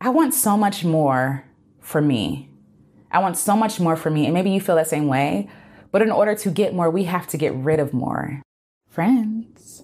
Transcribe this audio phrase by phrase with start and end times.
[0.00, 1.44] I want so much more
[1.80, 2.50] for me.
[3.10, 4.26] I want so much more for me.
[4.26, 5.48] And maybe you feel that same way.
[5.90, 8.42] But in order to get more, we have to get rid of more.
[8.88, 9.82] Friends,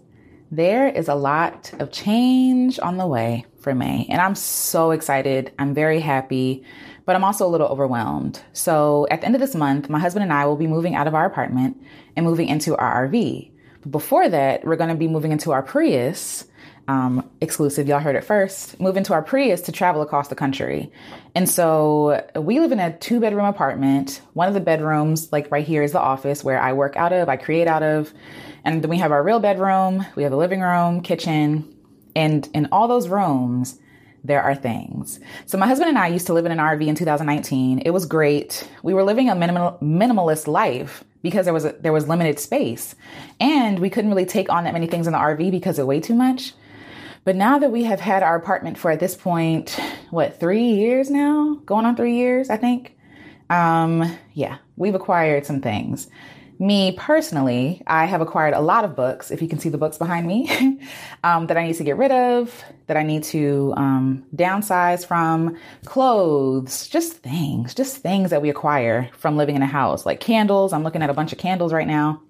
[0.52, 4.06] there is a lot of change on the way for May.
[4.08, 5.52] And I'm so excited.
[5.58, 6.62] I'm very happy,
[7.06, 8.40] but I'm also a little overwhelmed.
[8.52, 11.08] So at the end of this month, my husband and I will be moving out
[11.08, 11.82] of our apartment
[12.14, 13.50] and moving into our RV.
[13.80, 16.44] But before that, we're going to be moving into our Prius
[16.88, 17.88] um, exclusive.
[17.88, 18.78] Y'all heard it first.
[18.80, 20.92] Move into our Prius to travel across the country.
[21.34, 24.20] And so we live in a two bedroom apartment.
[24.34, 27.28] One of the bedrooms, like right here, is the office where I work out of,
[27.28, 28.12] I create out of.
[28.64, 31.74] And then we have our real bedroom, we have a living room, kitchen,
[32.16, 33.78] and in all those rooms,
[34.22, 35.20] there are things.
[35.44, 37.80] So my husband and I used to live in an RV in 2019.
[37.80, 38.66] It was great.
[38.82, 42.94] We were living a minimal, minimalist life because there was a, there was limited space,
[43.40, 46.04] and we couldn't really take on that many things in the RV because it weighed
[46.04, 46.52] too much.
[47.24, 49.78] But now that we have had our apartment for at this point,
[50.10, 51.58] what, three years now?
[51.64, 52.96] Going on three years, I think.
[53.48, 56.08] Um, yeah, we've acquired some things.
[56.58, 59.98] Me personally, I have acquired a lot of books, if you can see the books
[59.98, 60.80] behind me,
[61.24, 65.56] um, that I need to get rid of, that I need to um, downsize from,
[65.84, 70.72] clothes, just things, just things that we acquire from living in a house, like candles.
[70.72, 72.22] I'm looking at a bunch of candles right now.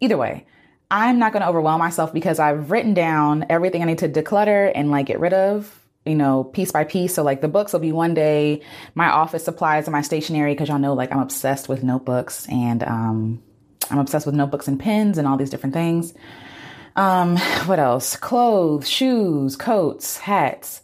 [0.00, 0.46] Either way,
[0.90, 4.70] I'm not going to overwhelm myself because I've written down everything I need to declutter
[4.74, 7.14] and like get rid of, you know, piece by piece.
[7.14, 8.62] So like the books will be one day,
[8.94, 12.82] my office supplies and my stationery, because y'all know like I'm obsessed with notebooks and
[12.84, 13.42] um,
[13.90, 16.14] I'm obsessed with notebooks and pens and all these different things.
[16.96, 18.16] Um, what else?
[18.16, 20.82] Clothes, shoes, coats, hats.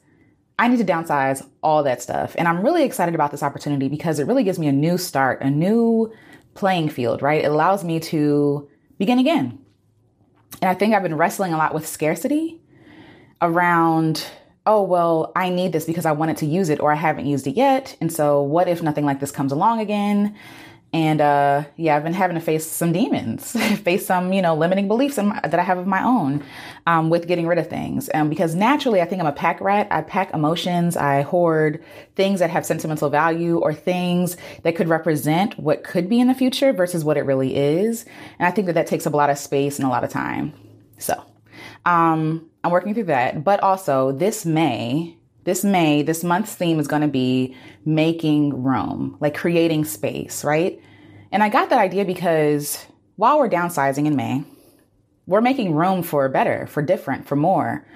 [0.58, 2.34] I need to downsize all that stuff.
[2.36, 5.40] And I'm really excited about this opportunity because it really gives me a new start,
[5.40, 6.12] a new
[6.54, 7.44] playing field, right?
[7.44, 9.58] It allows me to begin again
[10.60, 12.60] and I think I've been wrestling a lot with scarcity
[13.40, 14.26] around,
[14.66, 17.46] oh, well, I need this because I wanted to use it or I haven't used
[17.46, 17.96] it yet.
[18.00, 20.36] And so what if nothing like this comes along again?
[20.92, 23.52] And uh, yeah, I've been having to face some demons,
[23.82, 26.42] face some, you know, limiting beliefs my, that I have of my own
[26.86, 28.10] um, with getting rid of things.
[28.12, 29.86] Um, because naturally, I think I'm a pack rat.
[29.90, 30.96] I pack emotions.
[30.96, 31.82] I hoard
[32.16, 36.34] things that have sentimental value or things that could represent what could be in the
[36.34, 38.04] future versus what it really is.
[38.40, 40.10] And I think that that takes up a lot of space and a lot of
[40.10, 40.52] time.
[40.98, 41.14] So
[41.84, 43.44] um, I'm working through that.
[43.44, 49.16] But also, this May, this May, this month's theme is going to be making room,
[49.20, 50.80] like creating space, right?
[51.32, 52.84] And I got that idea because
[53.16, 54.44] while we're downsizing in May,
[55.26, 57.86] we're making room for better, for different, for more,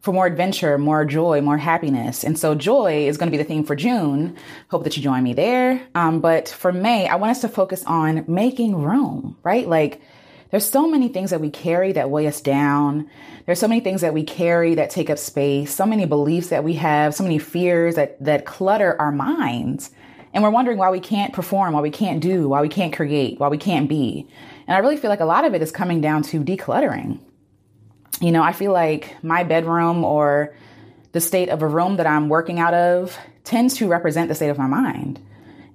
[0.00, 2.24] for more adventure, more joy, more happiness.
[2.24, 4.36] And so joy is going to be the theme for June.
[4.70, 5.86] Hope that you join me there.
[5.94, 9.68] Um, but for May, I want us to focus on making room, right?
[9.68, 10.00] Like
[10.50, 13.10] there's so many things that we carry that weigh us down.
[13.44, 16.64] There's so many things that we carry that take up space, so many beliefs that
[16.64, 19.90] we have, so many fears that, that clutter our minds.
[20.32, 23.38] And we're wondering why we can't perform, why we can't do, why we can't create,
[23.38, 24.26] why we can't be.
[24.66, 27.20] And I really feel like a lot of it is coming down to decluttering.
[28.20, 30.54] You know, I feel like my bedroom or
[31.12, 34.50] the state of a room that I'm working out of tends to represent the state
[34.50, 35.20] of my mind.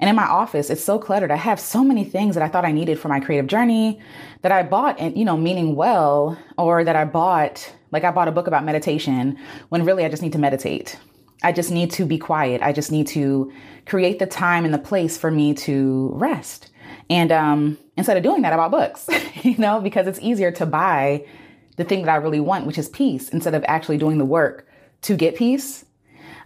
[0.03, 1.31] And in my office, it's so cluttered.
[1.31, 4.01] I have so many things that I thought I needed for my creative journey
[4.41, 8.27] that I bought and, you know, meaning well, or that I bought, like I bought
[8.27, 10.99] a book about meditation when really I just need to meditate.
[11.41, 12.61] I just need to be quiet.
[12.61, 13.53] I just need to
[13.85, 16.69] create the time and the place for me to rest.
[17.09, 19.07] And um, instead of doing that, I bought books,
[19.41, 21.25] you know, because it's easier to buy
[21.77, 24.67] the thing that I really want, which is peace, instead of actually doing the work
[25.03, 25.85] to get peace.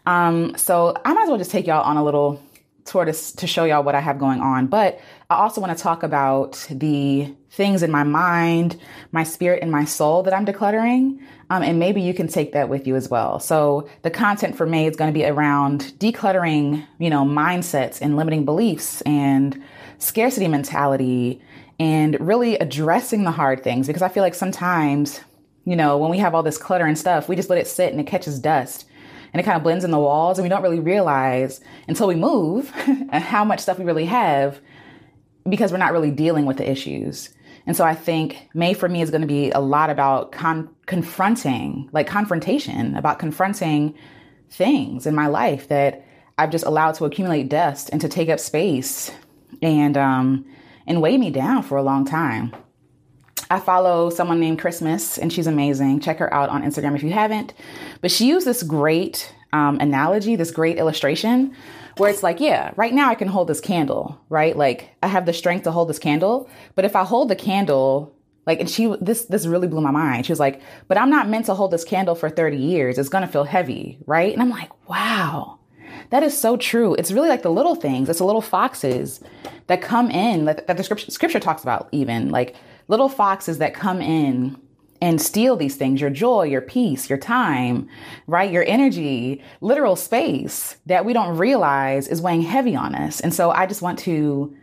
[0.05, 2.39] Um, so I might as well just take y'all on a little
[2.87, 4.67] sort of to show y'all what I have going on.
[4.67, 4.99] But
[5.29, 8.79] I also want to talk about the things in my mind,
[9.11, 11.19] my spirit, and my soul that I'm decluttering.
[11.49, 13.39] Um, and maybe you can take that with you as well.
[13.39, 18.17] So the content for me is going to be around decluttering, you know, mindsets and
[18.17, 19.61] limiting beliefs and
[19.97, 21.41] scarcity mentality
[21.79, 25.21] and really addressing the hard things because I feel like sometimes,
[25.65, 27.91] you know, when we have all this clutter and stuff, we just let it sit
[27.91, 28.86] and it catches dust
[29.37, 32.15] and it kind of blends in the walls and we don't really realize until we
[32.15, 32.71] move
[33.11, 34.59] how much stuff we really have
[35.47, 37.29] because we're not really dealing with the issues.
[37.67, 40.73] And so I think May for me is going to be a lot about con-
[40.87, 43.93] confronting, like confrontation, about confronting
[44.49, 46.03] things in my life that
[46.39, 49.11] I've just allowed to accumulate dust and to take up space
[49.61, 50.45] and um
[50.87, 52.55] and weigh me down for a long time.
[53.49, 56.01] I follow someone named Christmas and she's amazing.
[56.01, 57.53] Check her out on Instagram if you haven't.
[58.01, 61.55] But she used this great um, analogy, this great illustration
[61.97, 64.55] where it's like, yeah, right now I can hold this candle, right?
[64.55, 66.49] Like I have the strength to hold this candle.
[66.75, 68.13] But if I hold the candle
[68.45, 70.25] Like, and she, this, this really blew my mind.
[70.25, 72.97] She was like, but I'm not meant to hold this candle for 30 years.
[72.97, 73.97] It's to feel heavy.
[74.05, 74.31] Right.
[74.31, 75.59] And I'm like, wow,
[76.11, 76.95] that is so true.
[76.95, 78.07] It's really like the little things.
[78.07, 79.19] It's the little foxes
[79.67, 82.55] that come in that, that the scripture, scripture talks about even like
[82.87, 84.55] little foxes that come in
[85.01, 87.87] and steal these things your joy, your peace, your time,
[88.25, 88.51] right?
[88.51, 93.19] Your energy, literal space that we don't realize is weighing heavy on us.
[93.19, 94.55] And so I just want to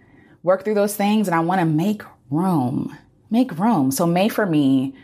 [0.42, 2.96] work through those things and I want to make room,
[3.30, 3.90] make room.
[3.90, 4.94] So May for me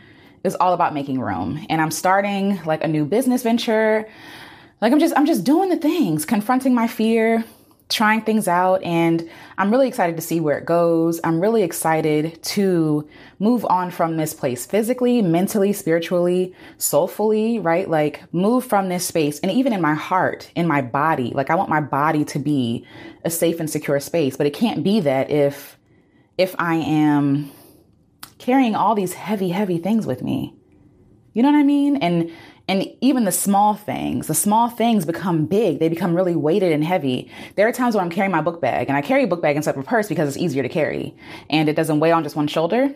[0.43, 1.65] is all about making room.
[1.69, 4.07] And I'm starting like a new business venture.
[4.81, 7.43] Like I'm just, I'm just doing the things, confronting my fear,
[7.91, 11.19] trying things out and I'm really excited to see where it goes.
[11.23, 13.07] I'm really excited to
[13.37, 17.89] move on from this place physically, mentally, spiritually, soulfully, right?
[17.89, 21.31] Like move from this space and even in my heart, in my body.
[21.35, 22.87] Like I want my body to be
[23.23, 25.77] a safe and secure space, but it can't be that if
[26.37, 27.51] if I am
[28.37, 30.55] carrying all these heavy heavy things with me.
[31.33, 31.97] You know what I mean?
[31.97, 32.31] And
[32.71, 35.79] and even the small things, the small things become big.
[35.79, 37.29] They become really weighted and heavy.
[37.57, 39.57] There are times when I'm carrying my book bag and I carry a book bag
[39.57, 41.13] instead of a purse because it's easier to carry
[41.49, 42.95] and it doesn't weigh on just one shoulder.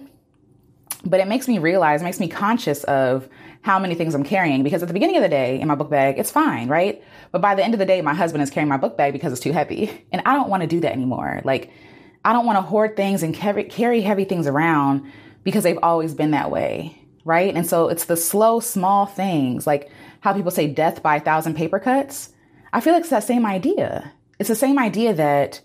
[1.03, 3.27] But it makes me realize, makes me conscious of
[3.63, 5.89] how many things I'm carrying because at the beginning of the day in my book
[5.89, 7.03] bag, it's fine, right?
[7.33, 9.33] But by the end of the day, my husband is carrying my book bag because
[9.33, 9.91] it's too heavy.
[10.13, 11.41] And I don't want to do that anymore.
[11.43, 11.69] Like,
[12.23, 15.11] I don't want to hoard things and carry heavy things around
[15.43, 17.53] because they've always been that way right?
[17.53, 19.91] And so it's the slow, small things, like
[20.21, 22.29] how people say death by a thousand paper cuts.
[22.71, 24.13] I feel like it's that same idea.
[24.39, 25.61] It's the same idea that,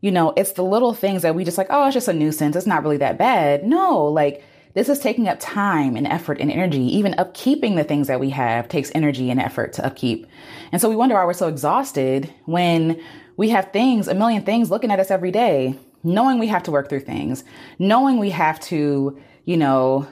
[0.00, 2.56] you know, it's the little things that we just like, oh, it's just a nuisance.
[2.56, 3.64] It's not really that bad.
[3.64, 4.42] No, like
[4.74, 6.82] this is taking up time and effort and energy.
[6.96, 10.26] Even upkeeping the things that we have takes energy and effort to upkeep.
[10.70, 13.02] And so we wonder why we're so exhausted when
[13.36, 15.74] we have things, a million things looking at us every day,
[16.04, 17.42] knowing we have to work through things,
[17.78, 20.06] knowing we have to, you know,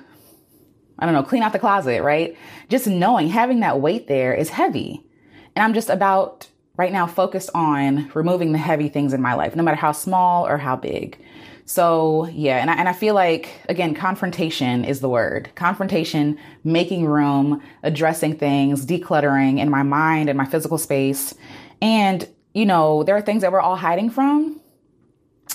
[0.99, 2.37] I don't know, clean out the closet, right?
[2.69, 5.05] Just knowing having that weight there is heavy.
[5.57, 9.55] And I'm just about right now focused on removing the heavy things in my life,
[9.55, 11.19] no matter how small or how big.
[11.67, 15.51] So, yeah, and I, and I feel like, again, confrontation is the word.
[15.55, 21.33] Confrontation, making room, addressing things, decluttering in my mind and my physical space.
[21.81, 24.61] And, you know, there are things that we're all hiding from,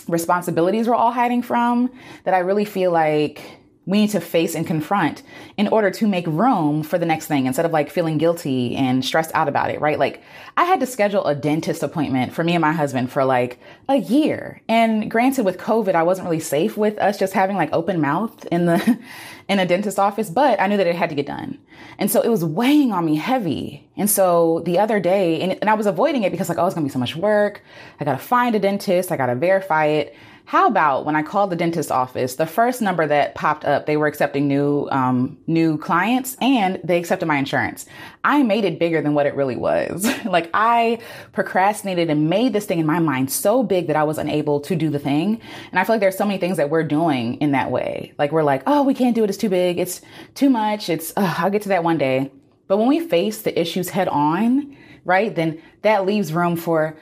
[0.08, 1.92] responsibilities we're all hiding from
[2.24, 3.59] that I really feel like
[3.90, 5.24] we need to face and confront
[5.58, 9.04] in order to make room for the next thing instead of like feeling guilty and
[9.04, 9.98] stressed out about it, right?
[9.98, 10.22] Like
[10.56, 13.96] I had to schedule a dentist appointment for me and my husband for like a
[13.96, 14.62] year.
[14.70, 18.46] And granted with COVID, I wasn't really safe with us just having like open mouth
[18.52, 19.00] in the
[19.50, 21.58] in a dentist office, but I knew that it had to get done.
[21.98, 23.90] And so it was weighing on me heavy.
[23.98, 26.76] And so the other day, and, and I was avoiding it because like, oh, it's
[26.76, 27.64] gonna be so much work.
[28.00, 30.16] I gotta find a dentist, I gotta verify it.
[30.50, 33.98] How about when I called the dentist office, the first number that popped up, they
[33.98, 37.86] were accepting new um, new clients and they accepted my insurance.
[38.24, 40.08] I made it bigger than what it really was.
[40.26, 41.02] like I
[41.34, 44.76] procrastinated and made this thing in my mind so big that I was unable to
[44.76, 45.40] do the thing.
[45.70, 48.14] And I feel like there's so many things that we're doing in that way.
[48.18, 49.30] Like we're like, oh, we can't do it.
[49.30, 49.78] It's too big.
[49.78, 50.02] It's
[50.34, 50.90] too much.
[50.90, 52.32] It's I'll get to that one day.
[52.66, 54.76] But when we face the issues head on,
[55.06, 56.98] right, then that leaves room for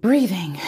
[0.00, 0.58] breathing,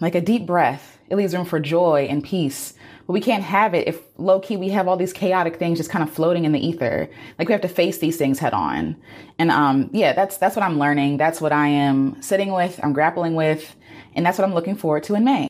[0.00, 2.74] like a deep breath it leaves room for joy and peace.
[3.06, 5.90] But we can't have it if low key we have all these chaotic things just
[5.90, 7.10] kind of floating in the ether.
[7.38, 8.96] Like we have to face these things head on.
[9.38, 11.16] And um yeah, that's that's what I'm learning.
[11.16, 13.74] That's what I am sitting with, I'm grappling with,
[14.14, 15.48] and that's what I'm looking forward to in May.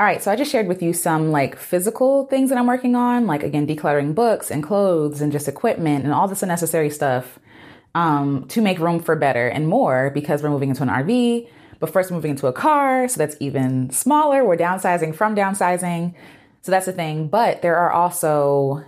[0.00, 2.96] All right, so I just shared with you some like physical things that I'm working
[2.96, 7.38] on, like again decluttering books and clothes and just equipment and all this unnecessary stuff
[7.94, 11.46] um, to make room for better and more because we're moving into an RV
[11.82, 14.44] but first moving into a car, so that's even smaller.
[14.44, 16.14] We're downsizing from downsizing.
[16.60, 17.26] So that's the thing.
[17.26, 18.84] But there are also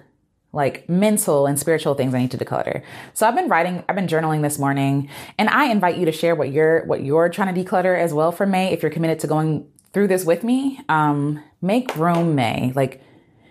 [0.53, 2.85] like mental and spiritual things I need to declutter.
[3.13, 6.37] So I've been writing, I've been journaling this morning, and I invite you to share
[6.37, 9.27] what you're what you're trying to declutter as well for May if you're committed to
[9.27, 10.81] going through this with me.
[10.89, 12.73] Um, make room May.
[12.77, 13.03] Like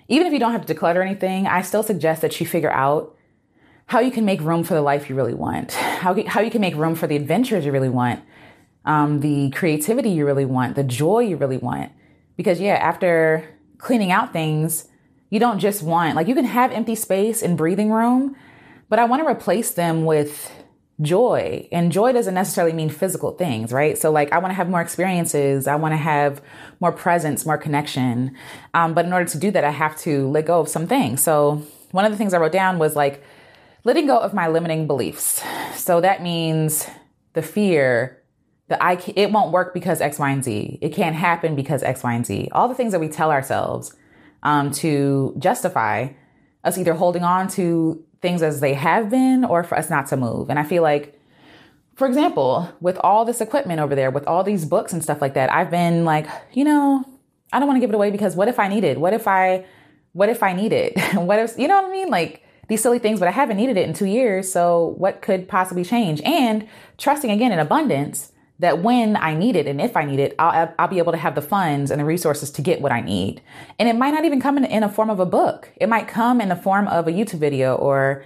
[0.07, 3.13] even if you don't have to declutter anything, I still suggest that you figure out
[3.88, 5.73] how you can make room for the life you really want.
[5.73, 8.23] How how you can make room for the adventures you really want
[8.85, 11.91] um, the creativity you really want, the joy you really want.
[12.35, 13.47] Because, yeah, after
[13.77, 14.87] cleaning out things,
[15.29, 18.35] you don't just want, like, you can have empty space and breathing room,
[18.89, 20.51] but I want to replace them with
[21.01, 21.67] joy.
[21.71, 23.97] And joy doesn't necessarily mean physical things, right?
[23.97, 25.67] So, like, I want to have more experiences.
[25.67, 26.41] I want to have
[26.79, 28.35] more presence, more connection.
[28.73, 31.21] Um, but in order to do that, I have to let go of some things.
[31.21, 33.23] So, one of the things I wrote down was like
[33.83, 35.43] letting go of my limiting beliefs.
[35.75, 36.87] So, that means
[37.33, 38.23] the fear,
[38.82, 40.80] I it won't work because X, Y, and Z.
[40.82, 42.50] It can't happen because X, Y, and Z.
[42.51, 43.96] All the things that we tell ourselves
[44.44, 46.10] um, to justify
[46.63, 50.18] us either holding on to things as they have been or for us not to
[50.18, 50.50] move.
[50.50, 51.20] And I feel like,
[51.96, 55.34] for example, with all this equipment over there, with all these books and stuff like
[55.34, 57.03] that, I've been like, you know,
[57.51, 59.00] I don't want to give it away because what if I need it?
[59.00, 59.65] What if I,
[60.13, 60.98] what if I need it?
[61.15, 62.10] what if, you know what I mean?
[62.10, 64.51] Like these silly things, but I haven't needed it in two years.
[64.51, 66.22] So what could possibly change?
[66.22, 70.36] And trusting again in abundance that when I need it and if I need it,
[70.39, 73.01] I'll, I'll be able to have the funds and the resources to get what I
[73.01, 73.41] need.
[73.79, 75.72] And it might not even come in, in a form of a book.
[75.77, 78.24] It might come in the form of a YouTube video or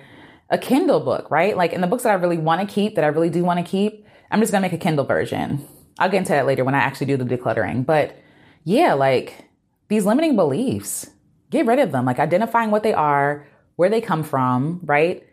[0.50, 1.56] a Kindle book, right?
[1.56, 3.60] Like in the books that I really want to keep, that I really do want
[3.60, 5.66] to keep, I'm just going to make a Kindle version.
[6.00, 7.86] I'll get into that later when I actually do the decluttering.
[7.86, 8.16] But
[8.64, 9.46] yeah, like
[9.88, 11.10] these limiting beliefs,
[11.50, 12.06] get rid of them.
[12.06, 15.26] Like identifying what they are, where they come from, right?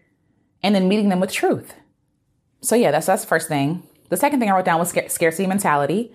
[0.62, 1.74] And then meeting them with truth.
[2.60, 3.82] So yeah, that's that's the first thing.
[4.14, 6.14] The second thing I wrote down was scarcity mentality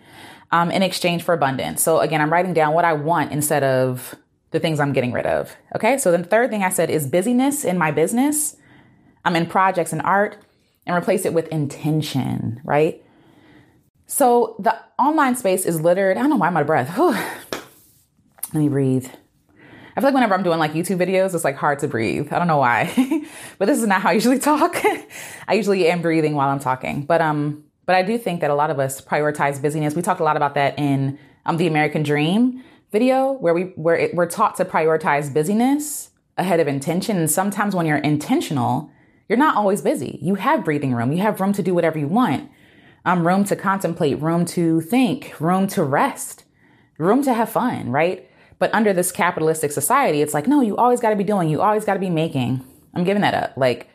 [0.52, 1.84] um, in exchange for abundance.
[1.84, 4.16] So again, I'm writing down what I want instead of
[4.52, 5.54] the things I'm getting rid of.
[5.76, 5.98] Okay.
[5.98, 8.56] So the third thing I said is busyness in my business.
[9.26, 10.38] I'm in projects and art
[10.86, 13.04] and replace it with intention, right?
[14.08, 16.16] So the online space is littered.
[16.16, 16.96] I don't know why I'm out of breath.
[16.96, 17.12] Whew.
[17.12, 19.10] Let me breathe.
[19.98, 22.32] I feel like whenever I'm doing like YouTube videos, it's like hard to breathe.
[22.32, 23.26] I don't know why,
[23.58, 24.82] but this is not how I usually talk.
[25.50, 28.54] I usually am breathing while I'm talking, but um, but I do think that a
[28.54, 29.96] lot of us prioritize busyness.
[29.96, 31.18] We talked a lot about that in
[31.48, 36.60] um, the American Dream video, where we where it, we're taught to prioritize busyness ahead
[36.60, 37.18] of intention.
[37.18, 38.92] And sometimes when you're intentional,
[39.28, 40.20] you're not always busy.
[40.22, 41.12] You have breathing room.
[41.12, 42.52] You have room to do whatever you want.
[43.06, 46.44] Um, room to contemplate, room to think, room to rest,
[47.00, 48.30] room to have fun, right?
[48.60, 51.60] But under this capitalistic society, it's like, no, you always got to be doing, you
[51.60, 52.64] always got to be making.
[52.94, 53.54] I'm giving that up.
[53.58, 53.90] Like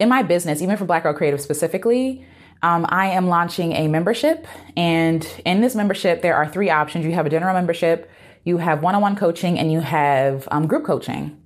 [0.00, 2.26] in my business, even for Black Girl Creative specifically,
[2.62, 4.46] um, I am launching a membership.
[4.76, 8.10] And in this membership, there are three options you have a general membership,
[8.44, 11.40] you have one on one coaching, and you have um, group coaching.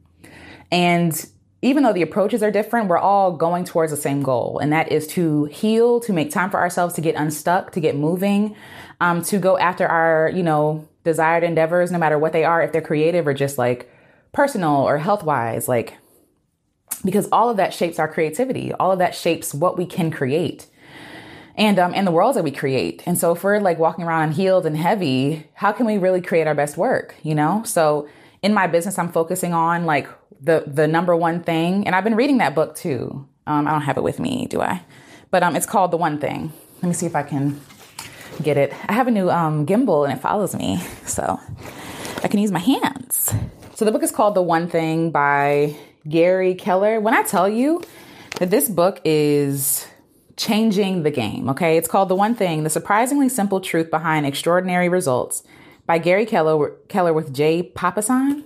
[0.71, 1.26] And
[1.61, 4.90] even though the approaches are different, we're all going towards the same goal, and that
[4.90, 8.57] is to heal, to make time for ourselves, to get unstuck, to get moving,
[9.00, 12.73] um, to go after our, you know, desired endeavors, no matter what they are, if
[12.73, 13.90] they're creative or just like
[14.33, 15.99] personal or health wise, like,
[17.04, 18.73] because all of that shapes our creativity.
[18.75, 20.66] All of that shapes what we can create
[21.57, 23.03] and um and the worlds that we create.
[23.07, 26.47] And so if we're like walking around healed and heavy, how can we really create
[26.47, 27.15] our best work?
[27.23, 27.63] You know?
[27.65, 28.09] So
[28.43, 30.09] in my business, I'm focusing on like
[30.41, 33.27] the the number one thing, and I've been reading that book too.
[33.47, 34.83] Um, I don't have it with me, do I?
[35.31, 36.53] But um, it's called The One Thing.
[36.83, 37.61] Let me see if I can
[38.43, 38.73] get it.
[38.89, 41.41] I have a new um, gimbal and it follows me, so
[42.23, 43.33] I can use my hands.
[43.75, 45.77] So the book is called The One Thing by
[46.09, 47.01] Gary Keller.
[47.01, 47.83] When I tell you
[48.39, 49.87] that this book is
[50.37, 51.49] changing the game.
[51.51, 51.77] Okay.
[51.77, 55.43] It's called The One Thing, The Surprisingly Simple Truth Behind Extraordinary Results
[55.87, 58.45] by Gary Keller, Keller with Jay Papasan.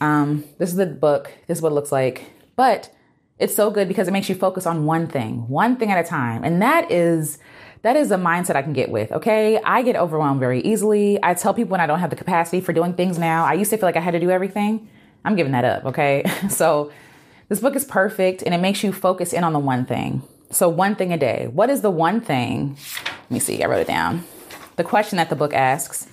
[0.00, 1.32] Um, this is the book.
[1.46, 2.30] This is what it looks like.
[2.56, 2.92] But
[3.38, 6.08] it's so good because it makes you focus on one thing, one thing at a
[6.08, 6.44] time.
[6.44, 7.38] And that is,
[7.82, 9.12] that is a mindset I can get with.
[9.12, 9.60] Okay.
[9.62, 11.18] I get overwhelmed very easily.
[11.22, 13.44] I tell people when I don't have the capacity for doing things now.
[13.44, 14.88] I used to feel like I had to do everything.
[15.24, 15.84] I'm giving that up.
[15.86, 16.24] Okay.
[16.48, 16.92] so
[17.48, 20.22] this book is perfect and it makes you focus in on the one thing.
[20.52, 21.48] So, one thing a day.
[21.50, 22.76] What is the one thing?
[23.06, 24.24] Let me see, I wrote it down.
[24.76, 26.06] The question that the book asks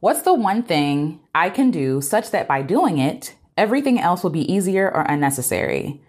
[0.00, 4.30] What's the one thing I can do such that by doing it, everything else will
[4.30, 6.02] be easier or unnecessary?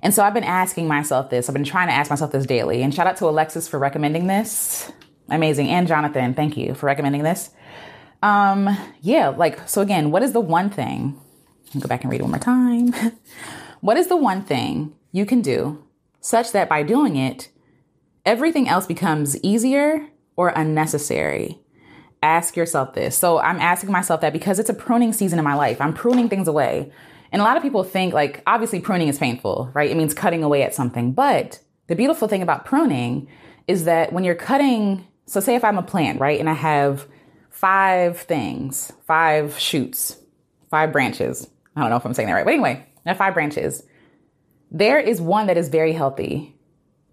[0.00, 1.48] And so I've been asking myself this.
[1.48, 2.82] I've been trying to ask myself this daily.
[2.82, 4.92] And shout out to Alexis for recommending this.
[5.28, 5.70] Amazing.
[5.70, 7.50] And Jonathan, thank you for recommending this.
[8.22, 11.20] Um, yeah, like, so again, what is the one thing?
[11.78, 12.94] go back and read it one more time.
[13.80, 15.82] what is the one thing you can do
[16.24, 17.50] such that by doing it,
[18.24, 21.58] everything else becomes easier or unnecessary.
[22.22, 23.14] Ask yourself this.
[23.14, 25.82] So I'm asking myself that because it's a pruning season in my life.
[25.82, 26.90] I'm pruning things away.
[27.30, 29.90] And a lot of people think like obviously pruning is painful, right?
[29.90, 31.12] It means cutting away at something.
[31.12, 33.28] But the beautiful thing about pruning
[33.68, 36.40] is that when you're cutting, so say if I'm a plant, right?
[36.40, 37.06] And I have
[37.50, 40.16] five things, five shoots,
[40.70, 41.46] five branches.
[41.76, 42.46] I don't know if I'm saying that right.
[42.46, 43.82] But anyway, I have five branches.
[44.74, 46.56] There is one that is very healthy.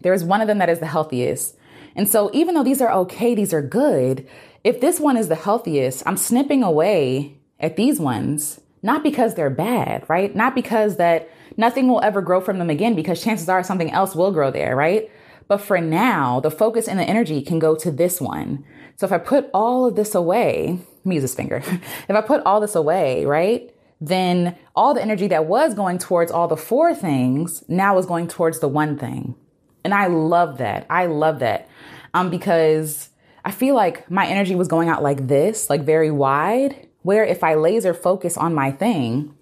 [0.02, 1.56] There is one of them that is the healthiest.
[1.96, 4.28] And so, even though these are okay, these are good,
[4.64, 9.52] if this one is the healthiest, I'm snipping away at these ones, not because they're
[9.52, 10.36] bad, right?
[10.36, 14.16] Not because that nothing will ever grow from them again, because chances are something else
[14.16, 15.12] will grow there, right?
[15.48, 18.66] But for now, the focus and the energy can go to this one.
[18.96, 21.58] So if I put all of this away, let me use this finger.
[22.10, 23.72] if I put all this away, right?
[24.02, 28.28] Then all the energy that was going towards all the four things now is going
[28.28, 29.36] towards the one thing.
[29.84, 30.88] And I love that.
[30.90, 31.70] I love that.
[32.14, 33.10] Um, because
[33.46, 37.44] I feel like my energy was going out like this, like very wide, where if
[37.44, 39.36] I laser focus on my thing,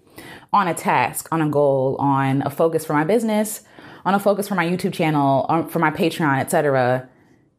[0.52, 3.62] on a task, on a goal, on a focus for my business,
[4.04, 7.08] on a focus for my YouTube channel, or for my Patreon, etc.,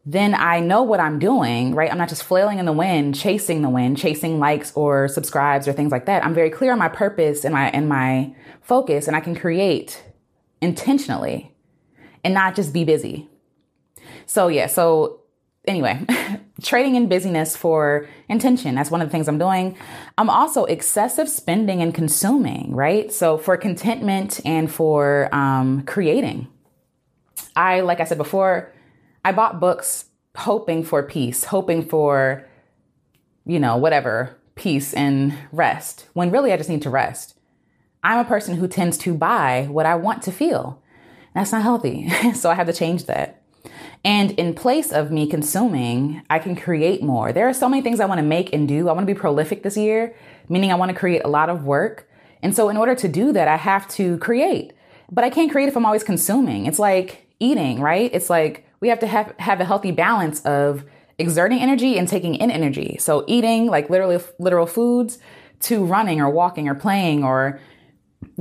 [0.05, 1.91] then I know what I'm doing, right?
[1.91, 5.73] I'm not just flailing in the wind, chasing the wind, chasing likes or subscribes or
[5.73, 6.25] things like that.
[6.25, 10.03] I'm very clear on my purpose and my and my focus, and I can create
[10.59, 11.55] intentionally
[12.23, 13.29] and not just be busy.
[14.25, 15.21] So yeah, so
[15.67, 16.03] anyway,
[16.63, 18.75] trading in busyness for intention.
[18.75, 19.77] That's one of the things I'm doing.
[20.17, 23.11] I'm also excessive spending and consuming, right?
[23.11, 26.47] So for contentment and for um, creating.
[27.55, 28.73] I, like I said before,
[29.23, 32.47] I bought books hoping for peace, hoping for,
[33.45, 37.37] you know, whatever, peace and rest, when really I just need to rest.
[38.03, 40.81] I'm a person who tends to buy what I want to feel.
[41.35, 42.09] That's not healthy.
[42.33, 43.41] so I have to change that.
[44.03, 47.31] And in place of me consuming, I can create more.
[47.31, 48.89] There are so many things I want to make and do.
[48.89, 50.15] I want to be prolific this year,
[50.49, 52.09] meaning I want to create a lot of work.
[52.41, 54.73] And so in order to do that, I have to create.
[55.11, 56.65] But I can't create if I'm always consuming.
[56.65, 58.09] It's like eating, right?
[58.11, 60.83] It's like we have to have, have a healthy balance of
[61.17, 62.97] exerting energy and taking in energy.
[62.99, 65.19] So eating like literally literal foods
[65.61, 67.59] to running or walking or playing or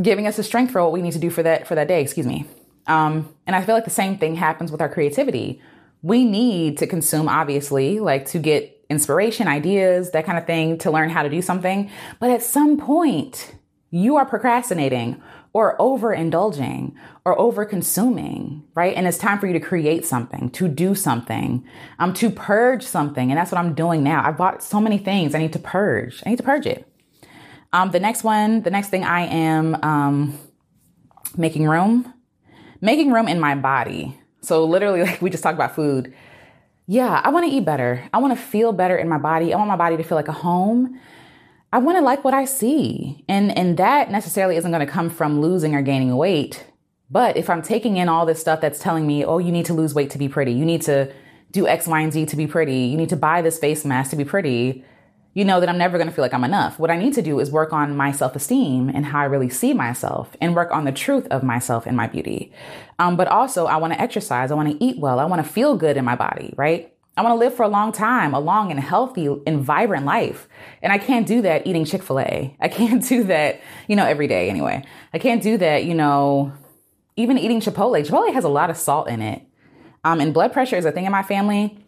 [0.01, 2.01] giving us the strength for what we need to do for that for that day,
[2.03, 2.47] excuse me.
[2.87, 5.61] Um, and I feel like the same thing happens with our creativity.
[6.03, 10.91] We need to consume, obviously, like to get inspiration, ideas, that kind of thing, to
[10.91, 11.91] learn how to do something.
[12.19, 13.55] But at some point,
[13.91, 18.95] you are procrastinating or overindulging or over consuming, right?
[18.97, 21.65] And it's time for you to create something, to do something,
[21.99, 23.31] um, to purge something.
[23.31, 24.23] And that's what I'm doing now.
[24.25, 25.35] I bought so many things.
[25.35, 26.23] I need to purge.
[26.25, 26.87] I need to purge it.
[27.73, 30.39] Um, the next one, the next thing I am um,
[31.37, 32.13] making room
[32.81, 34.19] making room in my body.
[34.41, 36.15] So literally, like we just talked about food.
[36.87, 38.09] Yeah, I want to eat better.
[38.13, 39.55] I want to feel better in my body.
[39.55, 40.99] I want my body to feel like a home.
[41.73, 43.25] I want to like what I see.
[43.29, 46.67] And and that necessarily isn't going to come from losing or gaining weight.
[47.11, 49.75] But if I'm taking in all this stuff that's telling me, "Oh, you need to
[49.75, 50.53] lose weight to be pretty.
[50.53, 51.13] You need to
[51.51, 52.83] do X, Y, and Z to be pretty.
[52.87, 54.85] You need to buy this face mask to be pretty."
[55.33, 56.79] you know that I'm never going to feel like I'm enough.
[56.79, 59.49] What I need to do is work on my self esteem and how I really
[59.49, 62.53] see myself and work on the truth of myself and my beauty.
[62.99, 64.51] Um, but also, I want to exercise.
[64.51, 65.21] I want to eat well.
[65.21, 66.93] I want to feel good in my body, right?
[67.17, 70.49] I want to live for a long time, a long and healthy and vibrant life.
[70.83, 72.57] And I can't do that eating Chick fil A.
[72.61, 74.85] I can't do that, you know, every day anyway.
[75.13, 76.53] I can't do that, you know,
[77.17, 78.07] even eating Chipotle.
[78.07, 79.43] Chipotle has a lot of salt in it.
[80.05, 81.79] Um, and blood pressure is a thing in my family.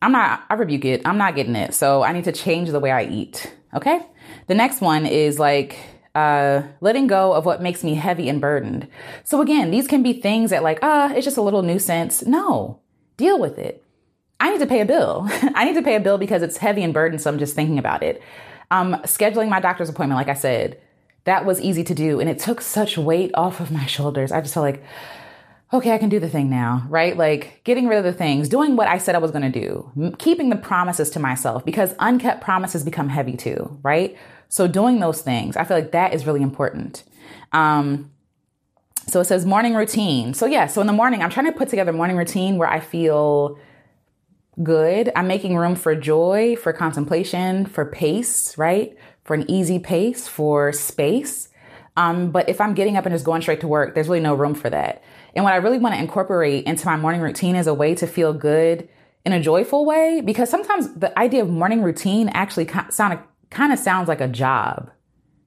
[0.00, 1.02] I'm not, I rebuke it.
[1.04, 1.74] I'm not getting it.
[1.74, 3.52] So I need to change the way I eat.
[3.74, 4.00] Okay.
[4.46, 5.78] The next one is like,
[6.14, 8.86] uh, letting go of what makes me heavy and burdened.
[9.24, 12.22] So again, these can be things that like, ah, uh, it's just a little nuisance.
[12.24, 12.80] No,
[13.16, 13.82] deal with it.
[14.42, 15.28] I need to pay a bill.
[15.54, 18.20] I need to pay a bill because it's heavy and burdensome just thinking about it.
[18.72, 20.80] Um, scheduling my doctor's appointment, like I said,
[21.24, 24.32] that was easy to do and it took such weight off of my shoulders.
[24.32, 24.82] I just felt like,
[25.72, 27.16] okay, I can do the thing now, right?
[27.16, 30.16] Like getting rid of the things, doing what I said I was going to do,
[30.18, 34.18] keeping the promises to myself because unkept promises become heavy too, right?
[34.48, 37.04] So doing those things, I feel like that is really important.
[37.52, 38.10] Um,
[39.06, 40.34] so it says morning routine.
[40.34, 42.80] So yeah, so in the morning, I'm trying to put together morning routine where I
[42.80, 43.56] feel
[44.62, 45.12] good.
[45.14, 48.96] I'm making room for joy, for contemplation, for pace, right?
[49.24, 51.48] For an easy pace, for space.
[51.96, 54.34] Um, but if I'm getting up and just going straight to work, there's really no
[54.34, 55.02] room for that.
[55.34, 58.06] And what I really want to incorporate into my morning routine is a way to
[58.06, 58.88] feel good
[59.24, 63.78] in a joyful way, because sometimes the idea of morning routine actually sound, kind of
[63.78, 64.90] sounds like a job.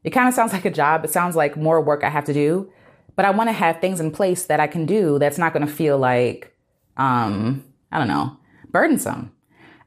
[0.04, 1.04] It kind of sounds like a job.
[1.04, 2.72] It sounds like more work I have to do,
[3.16, 5.66] but I want to have things in place that I can do that's not going
[5.66, 6.56] to feel like,
[6.96, 8.38] um, I don't know,
[8.76, 9.32] burdensome.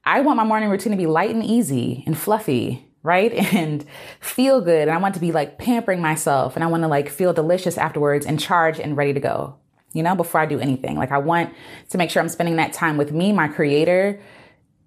[0.05, 3.33] I want my morning routine to be light and easy and fluffy right?
[3.55, 3.87] And
[4.21, 4.89] feel good.
[4.89, 7.79] And I want to be like pampering myself and I want to like feel delicious
[7.79, 9.57] afterwards and charged and ready to go
[9.93, 10.97] you know, before I do anything.
[10.97, 11.55] Like I want
[11.91, 14.21] to make sure I'm spending that time with me, my creator,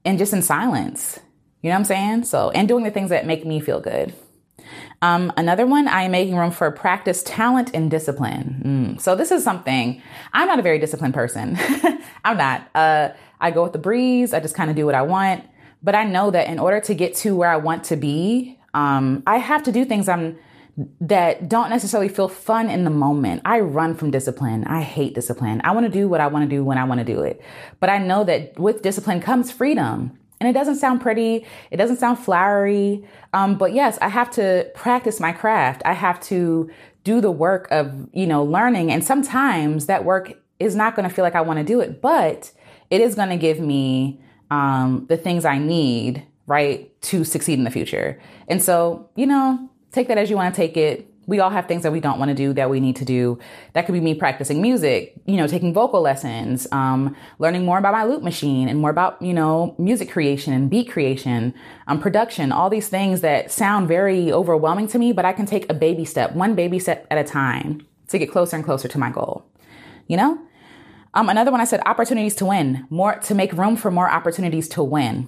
[0.05, 1.19] and just in silence.
[1.61, 2.23] You know what I'm saying?
[2.25, 4.13] So, and doing the things that make me feel good.
[5.01, 8.61] Um, another one, I am making room for practice, talent, and discipline.
[8.97, 9.01] Mm.
[9.01, 10.01] So this is something
[10.33, 11.57] I'm not a very disciplined person.
[12.23, 12.69] I'm not.
[12.75, 13.09] Uh,
[13.39, 14.33] I go with the breeze.
[14.33, 15.43] I just kind of do what I want.
[15.81, 19.23] But I know that in order to get to where I want to be, um,
[19.25, 20.37] I have to do things I'm
[21.01, 23.41] that don't necessarily feel fun in the moment.
[23.43, 24.63] I run from discipline.
[24.65, 25.61] I hate discipline.
[25.63, 27.41] I want to do what I want to do when I want to do it.
[27.79, 30.17] But I know that with discipline comes freedom.
[30.41, 31.45] And it doesn't sound pretty.
[31.69, 33.07] It doesn't sound flowery.
[33.31, 35.83] Um, but yes, I have to practice my craft.
[35.85, 36.67] I have to
[37.03, 38.91] do the work of, you know, learning.
[38.91, 42.01] And sometimes that work is not going to feel like I want to do it,
[42.01, 42.51] but
[42.89, 47.63] it is going to give me um, the things I need, right, to succeed in
[47.63, 48.19] the future.
[48.47, 51.07] And so, you know, take that as you want to take it.
[51.27, 53.37] We all have things that we don't want to do that we need to do.
[53.73, 57.93] That could be me practicing music, you know, taking vocal lessons, um, learning more about
[57.93, 61.53] my loop machine and more about, you know, music creation and beat creation,
[61.87, 65.69] um, production, all these things that sound very overwhelming to me, but I can take
[65.69, 68.97] a baby step, one baby step at a time to get closer and closer to
[68.97, 69.45] my goal.
[70.07, 70.39] You know?
[71.13, 74.67] Um, another one I said opportunities to win, more to make room for more opportunities
[74.69, 75.27] to win.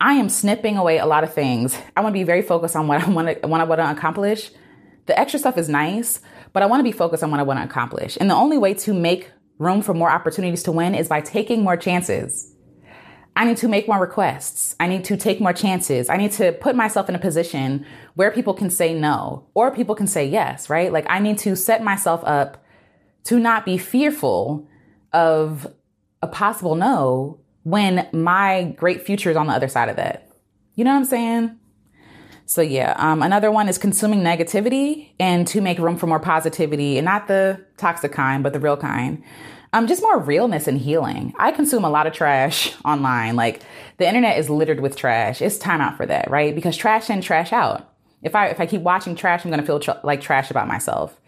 [0.00, 1.78] I am snipping away a lot of things.
[1.96, 3.90] I want to be very focused on what I want to, what I want to
[3.90, 4.50] accomplish.
[5.06, 6.20] The extra stuff is nice,
[6.52, 8.16] but I want to be focused on what I want to accomplish.
[8.20, 11.62] And the only way to make room for more opportunities to win is by taking
[11.62, 12.54] more chances.
[13.36, 14.76] I need to make more requests.
[14.78, 16.08] I need to take more chances.
[16.08, 19.94] I need to put myself in a position where people can say no or people
[19.94, 20.92] can say yes, right?
[20.92, 22.64] Like I need to set myself up
[23.24, 24.68] to not be fearful
[25.12, 25.66] of
[26.22, 30.28] a possible no when my great future is on the other side of that.
[30.76, 31.58] You know what I'm saying?
[32.46, 36.98] So yeah, um, another one is consuming negativity and to make room for more positivity
[36.98, 39.22] and not the toxic kind, but the real kind.
[39.72, 41.34] Um, just more realness and healing.
[41.38, 43.34] I consume a lot of trash online.
[43.34, 43.62] Like
[43.96, 45.42] the internet is littered with trash.
[45.42, 46.54] It's time out for that, right?
[46.54, 47.90] Because trash in, trash out.
[48.22, 51.18] If I if I keep watching trash, I'm gonna feel tr- like trash about myself.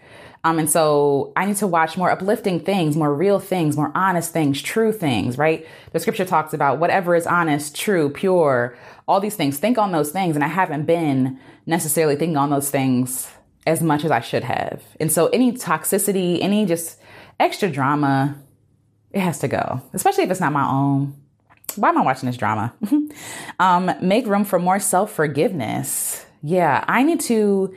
[0.46, 4.32] Um, and so I need to watch more uplifting things, more real things, more honest
[4.32, 5.66] things, true things, right?
[5.90, 8.78] The scripture talks about whatever is honest, true, pure,
[9.08, 9.58] all these things.
[9.58, 10.36] Think on those things.
[10.36, 13.28] And I haven't been necessarily thinking on those things
[13.66, 14.84] as much as I should have.
[15.00, 17.00] And so any toxicity, any just
[17.40, 18.36] extra drama,
[19.10, 21.16] it has to go, especially if it's not my own.
[21.74, 22.72] Why am I watching this drama?
[23.58, 26.24] um, make room for more self forgiveness.
[26.40, 27.74] Yeah, I need to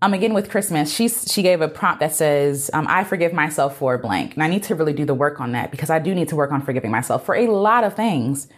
[0.00, 3.76] um, again with Christmas, she she gave a prompt that says, um, "I forgive myself
[3.76, 6.14] for blank," and I need to really do the work on that because I do
[6.14, 8.48] need to work on forgiving myself for a lot of things.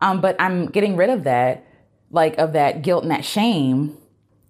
[0.00, 1.66] Um, but I'm getting rid of that,
[2.10, 3.96] like of that guilt and that shame,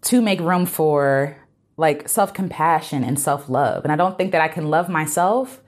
[0.03, 1.37] to make room for
[1.79, 3.85] like self compassion and self love.
[3.85, 5.63] And I don't think that I can love myself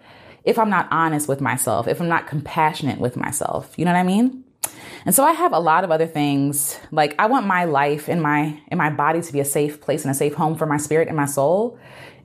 [0.45, 3.79] if I'm not honest with myself, if I'm not compassionate with myself.
[3.79, 4.45] You know what I mean?
[5.05, 6.79] And so I have a lot of other things.
[6.91, 10.05] Like I want my life and my in my body to be a safe place
[10.05, 11.79] and a safe home for my spirit and my soul.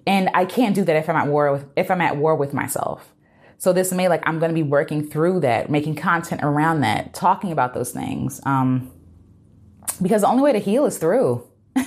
[0.06, 2.54] And I can't do that if I'm at war with if I'm at war with
[2.54, 3.14] myself.
[3.58, 7.14] So this may like I'm going to be working through that, making content around that,
[7.14, 8.42] talking about those things.
[8.46, 8.92] Um,
[10.02, 11.48] because the only way to heal is through.
[11.76, 11.84] you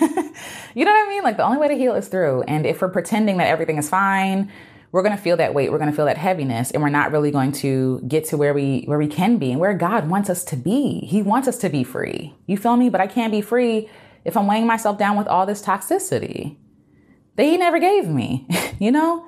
[0.84, 1.22] know what I mean?
[1.22, 2.42] Like the only way to heal is through.
[2.42, 4.50] And if we're pretending that everything is fine,
[4.96, 7.12] we're going to feel that weight we're going to feel that heaviness and we're not
[7.12, 10.30] really going to get to where we where we can be and where god wants
[10.30, 11.00] us to be.
[11.00, 12.34] He wants us to be free.
[12.46, 12.88] You feel me?
[12.88, 13.90] But i can't be free
[14.24, 16.56] if i'm weighing myself down with all this toxicity
[17.34, 19.26] that he never gave me you know?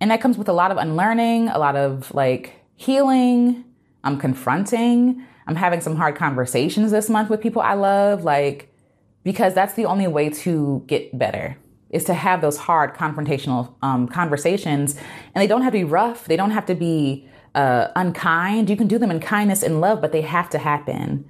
[0.00, 3.64] And that comes with a lot of unlearning a lot of like healing.
[4.02, 5.24] I'm confronting.
[5.46, 8.74] I'm having some hard conversations this month with people i love like
[9.22, 11.56] because that's the only way to get better
[11.90, 14.94] is to have those hard confrontational um, conversations
[15.34, 16.26] and they don't have to be rough.
[16.26, 18.68] They don't have to be uh, unkind.
[18.68, 21.28] You can do them in kindness and love but they have to happen.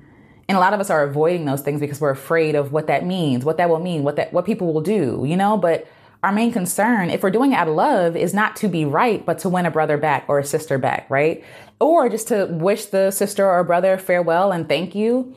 [0.49, 3.05] And a lot of us are avoiding those things because we're afraid of what that
[3.05, 5.57] means what that will mean what that what people will do you know?
[5.57, 5.87] But
[6.25, 9.25] our main concern if we're doing it out of love is not to be right
[9.25, 11.45] but to win a brother back or a sister back right?
[11.81, 15.37] Or just to wish the sister or brother farewell and thank you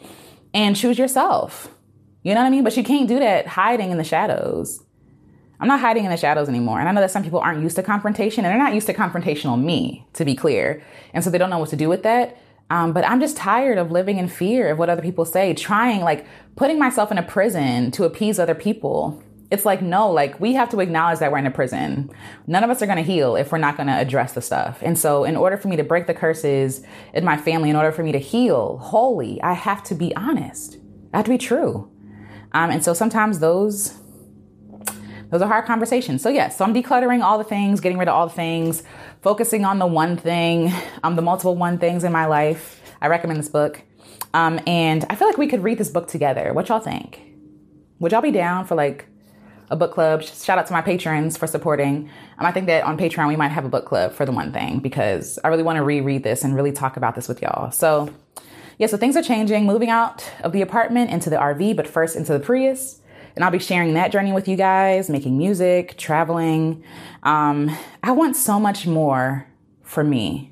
[0.53, 1.69] and choose yourself.
[2.23, 2.63] You know what i mean?
[2.63, 4.83] But you can't do that hiding in the shadows
[5.61, 6.79] I'm not hiding in the shadows anymore.
[6.79, 8.93] And I know that some people aren't used to confrontation and they're not used to
[8.93, 10.83] confrontational me, to be clear.
[11.13, 12.37] And so they don't know what to do with that.
[12.71, 16.01] Um, but I'm just tired of living in fear of what other people say, trying,
[16.01, 19.21] like, putting myself in a prison to appease other people.
[19.51, 22.09] It's like, no, like, we have to acknowledge that we're in a prison.
[22.47, 24.79] None of us are going to heal if we're not going to address the stuff.
[24.81, 26.81] And so, in order for me to break the curses
[27.13, 30.77] in my family, in order for me to heal wholly, I have to be honest.
[31.13, 31.91] I have to be true.
[32.53, 34.00] Um, and so sometimes those
[35.31, 36.21] those are hard conversations.
[36.21, 38.83] So yes, so I'm decluttering all the things, getting rid of all the things,
[39.21, 40.71] focusing on the one thing,
[41.03, 42.81] um, the multiple one things in my life.
[43.01, 43.81] I recommend this book.
[44.33, 46.53] Um, and I feel like we could read this book together.
[46.53, 47.21] What y'all think?
[47.99, 49.07] Would y'all be down for like
[49.69, 50.23] a book club?
[50.23, 52.09] Shout out to my patrons for supporting.
[52.37, 54.51] Um, I think that on Patreon we might have a book club for the one
[54.51, 57.71] thing because I really want to reread this and really talk about this with y'all.
[57.71, 58.13] So
[58.77, 62.15] yeah, so things are changing, moving out of the apartment into the RV, but first
[62.15, 63.00] into the Prius.
[63.35, 66.83] And I'll be sharing that journey with you guys, making music, traveling.
[67.23, 69.47] Um, I want so much more
[69.83, 70.51] for me.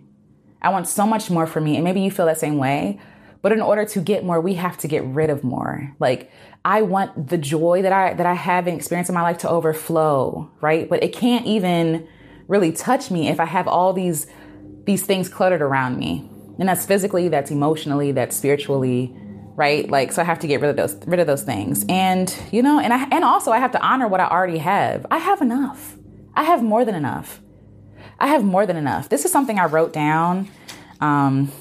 [0.62, 1.76] I want so much more for me.
[1.76, 3.00] And maybe you feel that same way.
[3.42, 5.96] But in order to get more, we have to get rid of more.
[6.00, 6.32] Like
[6.65, 9.50] I want the joy that I that I have and experience in my life to
[9.50, 10.89] overflow, right?
[10.89, 12.08] But it can't even
[12.48, 14.28] really touch me if I have all these
[14.86, 16.30] these things cluttered around me.
[16.60, 19.15] And that's physically, that's emotionally, that's spiritually,
[19.60, 19.89] right?
[19.89, 21.86] Like, so I have to get rid of those, rid of those things.
[21.89, 25.06] And, you know, and I, and also I have to honor what I already have.
[25.12, 25.98] I have enough.
[26.34, 27.41] I have more than enough.
[28.17, 29.10] I have more than enough.
[29.10, 30.48] This is something I wrote down
[31.02, 31.52] um,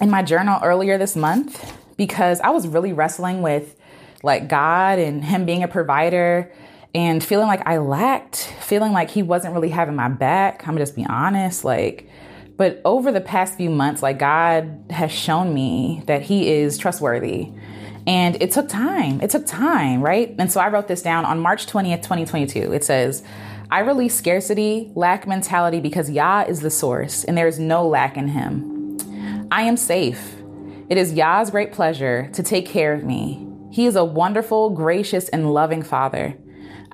[0.00, 3.78] in my journal earlier this month because I was really wrestling with
[4.22, 6.50] like God and Him being a provider
[6.94, 10.66] and feeling like I lacked, feeling like He wasn't really having my back.
[10.66, 11.66] I'm just be honest.
[11.66, 12.08] Like,
[12.56, 17.52] but over the past few months, like God has shown me that He is trustworthy.
[18.06, 19.20] And it took time.
[19.20, 20.34] It took time, right?
[20.38, 22.72] And so I wrote this down on March 20th, 2022.
[22.72, 23.24] It says,
[23.70, 28.16] I release scarcity, lack mentality because Yah is the source and there is no lack
[28.16, 28.98] in Him.
[29.50, 30.36] I am safe.
[30.88, 33.48] It is Yah's great pleasure to take care of me.
[33.70, 36.36] He is a wonderful, gracious, and loving Father.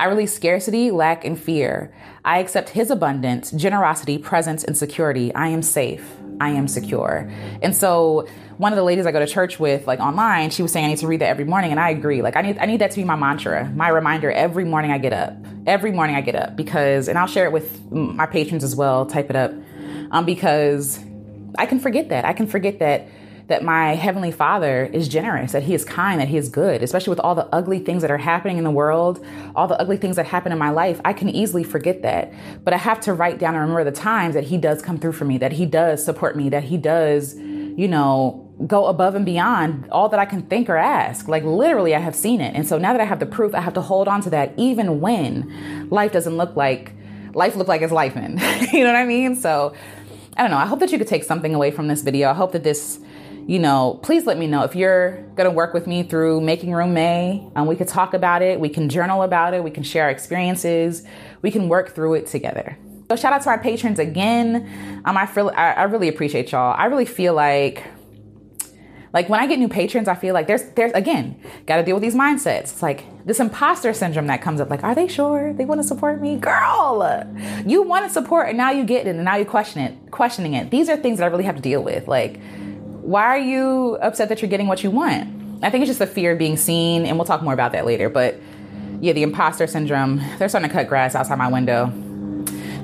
[0.01, 1.93] I release scarcity, lack, and fear.
[2.25, 5.35] I accept His abundance, generosity, presence, and security.
[5.35, 6.17] I am safe.
[6.41, 7.31] I am secure.
[7.61, 10.73] And so one of the ladies I go to church with, like online, she was
[10.73, 12.23] saying I need to read that every morning, and I agree.
[12.23, 14.97] Like I need I need that to be my mantra, my reminder every morning I
[14.97, 15.37] get up.
[15.67, 19.05] Every morning I get up because, and I'll share it with my patrons as well.
[19.05, 19.53] Type it up,
[20.13, 20.99] um, because
[21.59, 22.25] I can forget that.
[22.25, 23.07] I can forget that
[23.51, 27.11] that my heavenly father is generous, that he is kind, that he is good, especially
[27.11, 29.25] with all the ugly things that are happening in the world,
[29.57, 31.01] all the ugly things that happen in my life.
[31.05, 32.33] I can easily forget that.
[32.65, 35.13] But I have to write down and remember the times that he does come through
[35.13, 39.27] for me, that he does support me, that he does, you know, go above and
[39.27, 41.27] beyond all that I can think or ask.
[41.27, 42.55] Like literally, I have seen it.
[42.55, 44.55] And so now that I have the proof, I have to hold on to that
[44.57, 46.93] even when life doesn't look like
[47.35, 48.39] life look like it's life in.
[48.73, 49.35] you know what I mean?
[49.35, 49.75] So
[50.37, 50.59] I don't know.
[50.59, 52.31] I hope that you could take something away from this video.
[52.31, 53.01] I hope that this
[53.46, 56.72] you know, please let me know if you're going to work with me through Making
[56.72, 57.48] Room May.
[57.57, 58.61] Um, we could talk about it.
[58.61, 59.64] We can journal about it.
[59.64, 61.05] We can share our experiences.
[61.42, 62.79] We can work through it together.
[63.11, 65.03] So shout out to our patrons again.
[65.05, 66.74] Um, I feel I, I really appreciate y'all.
[66.79, 67.85] I really feel like
[69.12, 71.96] like when I get new patrons, I feel like there's there's again got to deal
[71.96, 72.61] with these mindsets.
[72.61, 74.70] It's like this imposter syndrome that comes up.
[74.70, 77.26] Like, are they sure they want to support me, girl?
[77.66, 80.55] You want to support, and now you get it, and now you question it, questioning
[80.55, 80.70] it.
[80.70, 82.07] These are things that I really have to deal with.
[82.07, 82.40] Like,
[83.03, 85.29] why are you upset that you're getting what you want?
[85.63, 87.87] I think it's just the fear of being seen, and we'll talk more about that
[87.87, 88.09] later.
[88.09, 88.39] But
[89.01, 90.23] yeah, the imposter syndrome.
[90.39, 91.87] They're starting to cut grass outside my window.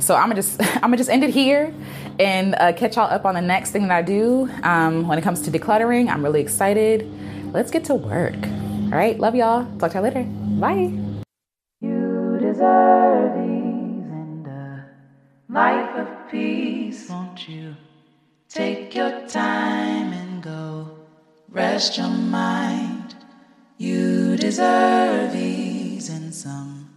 [0.00, 1.74] So I'm gonna just I'm gonna just end it here
[2.18, 4.50] and uh, catch y'all up on the next thing that I do.
[4.62, 7.10] Um, when it comes to decluttering, I'm really excited.
[7.52, 8.36] Let's get to work.
[8.36, 9.66] All right, love y'all.
[9.78, 10.22] Talk to y'all later.
[10.24, 10.92] Bye.
[11.80, 13.56] You deserve a
[15.48, 17.74] life of peace, won't you?
[18.56, 20.88] Take your time and go
[21.50, 23.14] rest your mind.
[23.76, 26.88] You deserve ease and some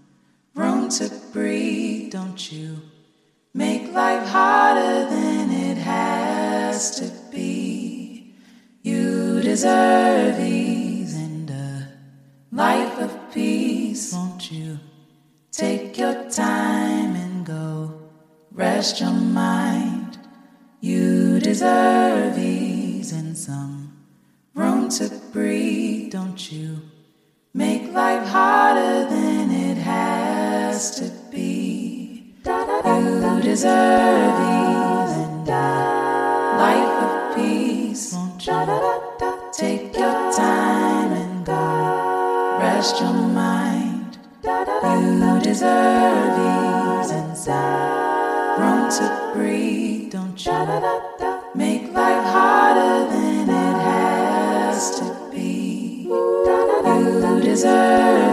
[0.56, 2.78] room to breathe, don't you?
[3.54, 8.36] Make life harder than it has to be.
[8.82, 11.90] You deserve ease and a
[12.54, 14.80] life of peace, won't you?
[15.52, 18.00] Take your time and go
[18.54, 19.99] rest your mind.
[20.82, 23.98] You deserve ease and some
[24.54, 26.82] room to breathe, don't you?
[27.54, 32.34] Make life harder than it has to be.
[32.46, 39.52] You deserve ease and life of peace, won't you?
[39.52, 41.46] Take your time and
[42.62, 44.18] rest your mind.
[44.46, 47.99] You deserve ease and breathe
[50.10, 50.52] don't you?
[51.54, 56.08] Make life harder than it has to be.
[56.08, 58.29] You deserve